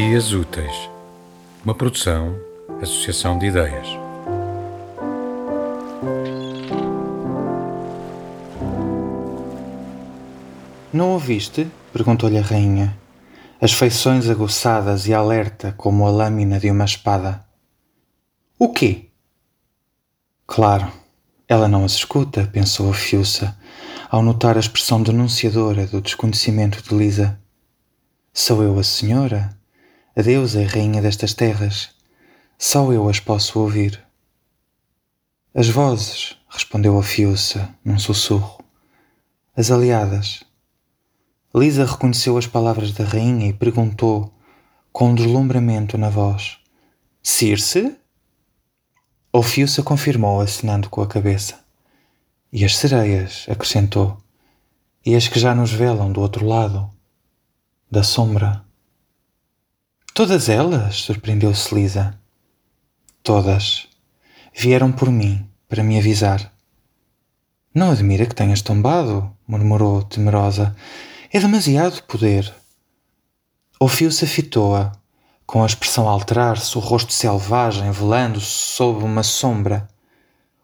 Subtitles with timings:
[0.00, 0.88] Dias Úteis,
[1.64, 2.38] uma produção,
[2.80, 3.88] associação de ideias.
[10.92, 11.68] Não ouviste?
[11.92, 12.96] perguntou-lhe a rainha,
[13.60, 17.44] as feições aguçadas e alerta como a lâmina de uma espada.
[18.56, 19.06] O quê?
[20.46, 20.92] Claro,
[21.48, 23.58] ela não as escuta, pensou a Fiúça,
[24.08, 27.36] ao notar a expressão denunciadora do desconhecimento de Lisa.
[28.32, 29.57] Sou eu a senhora,
[30.18, 31.90] a deusa e rainha destas terras.
[32.58, 34.04] Só eu as posso ouvir.
[35.54, 38.58] As vozes, respondeu a Fiúça, num sussurro.
[39.56, 40.42] As aliadas.
[41.54, 44.34] Lisa reconheceu as palavras da rainha e perguntou,
[44.92, 46.58] com um deslumbramento na voz:
[47.22, 47.96] Circe?
[49.44, 51.60] Fiúça confirmou, acenando com a cabeça.
[52.52, 54.20] E as sereias, acrescentou,
[55.06, 56.90] e as que já nos velam do outro lado,
[57.88, 58.67] da sombra.
[60.14, 60.96] Todas elas?
[60.96, 62.18] surpreendeu-se Lisa.
[63.22, 63.86] Todas.
[64.54, 66.52] Vieram por mim, para me avisar.
[67.74, 70.74] Não admira que tenhas tombado, murmurou temerosa.
[71.32, 72.52] É demasiado poder.
[73.78, 74.92] Ouviu-se a
[75.46, 79.88] com a expressão a alterar-se, o rosto selvagem velando-se sob uma sombra.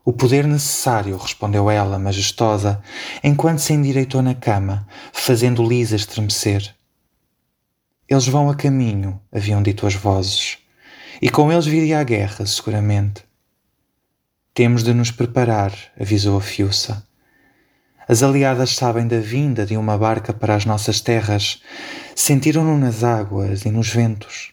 [0.05, 2.83] O poder necessário, respondeu ela, majestosa,
[3.23, 6.75] enquanto se endireitou na cama, fazendo Lisa estremecer.
[8.09, 10.59] Eles vão a caminho, haviam dito as vozes,
[11.23, 13.25] e com eles viria a guerra, seguramente.
[14.53, 17.07] Temos de nos preparar, avisou a Fiúça.
[18.07, 21.63] As aliadas sabem da vinda de uma barca para as nossas terras,
[22.15, 24.53] sentiram-no nas águas e nos ventos.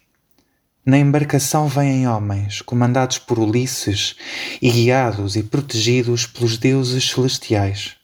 [0.86, 4.16] Na embarcação vêm homens, comandados por Ulisses
[4.62, 8.01] e guiados e protegidos pelos deuses celestiais.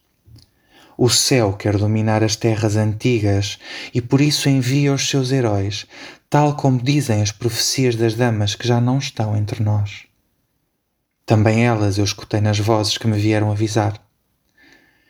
[0.98, 3.60] O céu quer dominar as terras antigas
[3.94, 5.86] e por isso envia os seus heróis,
[6.28, 10.06] tal como dizem as profecias das damas que já não estão entre nós.
[11.24, 14.02] Também elas eu escutei nas vozes que me vieram avisar.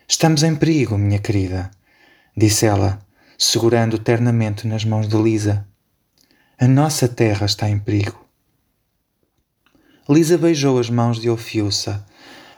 [0.06, 1.70] Estamos em perigo, minha querida,
[2.36, 3.00] disse ela,
[3.38, 5.66] segurando ternamente nas mãos de Lisa.
[6.58, 8.28] A nossa terra está em perigo.
[10.08, 12.04] Lisa beijou as mãos de Ofiuça,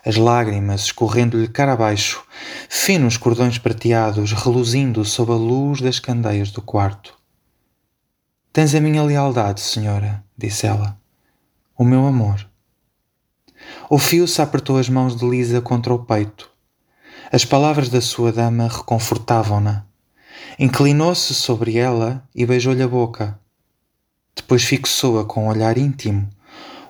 [0.04, 2.22] as lágrimas escorrendo-lhe cara abaixo,
[2.68, 7.14] finos cordões prateados reluzindo sob a luz das candeias do quarto.
[8.52, 10.98] Tens a minha lealdade, senhora, disse ela.
[11.76, 12.46] O meu amor.
[13.88, 16.50] Ofiuça apertou as mãos de Lisa contra o peito.
[17.30, 19.84] As palavras da sua dama reconfortavam-na.
[20.58, 23.38] Inclinou-se sobre ela e beijou-lhe a boca.
[24.34, 26.28] Depois fixou-a com um olhar íntimo,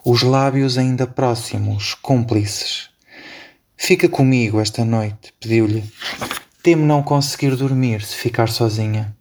[0.05, 2.90] os lábios ainda próximos, cúmplices.
[3.83, 5.83] Fica comigo esta noite, pediu-lhe.
[6.63, 9.17] Temo não conseguir dormir se ficar sozinha.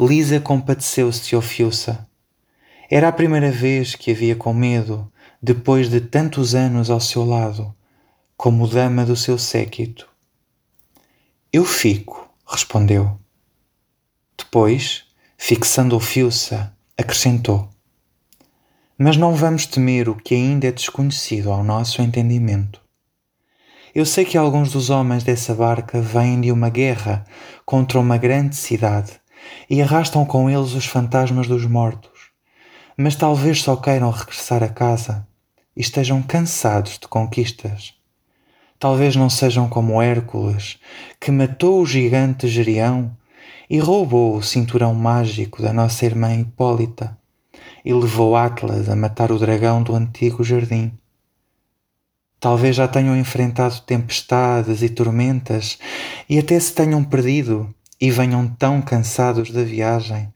[0.00, 2.08] Lisa compadeceu-se de Ofiuça.
[2.90, 7.74] Era a primeira vez que havia com medo, depois de tantos anos ao seu lado,
[8.38, 10.08] como dama do seu séquito.
[11.52, 13.20] Eu fico, respondeu.
[14.36, 15.04] Depois,
[15.36, 17.68] fixando Ofiuça, acrescentou:
[18.96, 22.83] Mas não vamos temer o que ainda é desconhecido ao nosso entendimento.
[23.94, 27.24] Eu sei que alguns dos homens dessa barca vêm de uma guerra
[27.64, 29.12] contra uma grande cidade
[29.70, 32.30] e arrastam com eles os fantasmas dos mortos,
[32.96, 35.24] mas talvez só queiram regressar a casa
[35.76, 37.94] e estejam cansados de conquistas.
[38.80, 40.80] Talvez não sejam como Hércules,
[41.20, 43.16] que matou o gigante Gerião
[43.70, 47.16] e roubou o cinturão mágico da nossa irmã Hipólita
[47.84, 50.98] e levou Atlas a matar o dragão do antigo jardim.
[52.44, 55.78] Talvez já tenham enfrentado tempestades e tormentas
[56.28, 60.30] e até se tenham perdido e venham tão cansados da viagem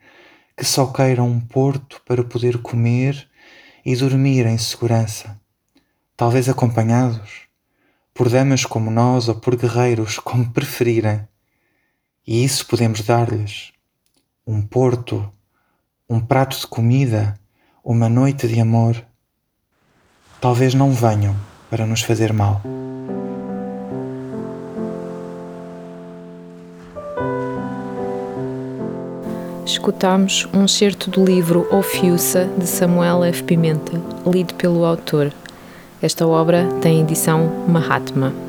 [0.56, 3.28] que só queiram um porto para poder comer
[3.84, 5.38] e dormir em segurança,
[6.16, 7.42] talvez acompanhados
[8.14, 11.28] por damas como nós ou por guerreiros, como preferirem.
[12.26, 13.70] E isso podemos dar-lhes:
[14.46, 15.30] um porto,
[16.08, 17.38] um prato de comida,
[17.84, 18.96] uma noite de amor.
[20.40, 21.36] Talvez não venham
[21.70, 22.60] para nos fazer mal.
[29.64, 33.42] Escutamos um certo do livro Ofiuça de Samuel F.
[33.42, 33.92] Pimenta,
[34.26, 35.32] lido pelo autor.
[36.00, 38.47] Esta obra tem edição Mahatma.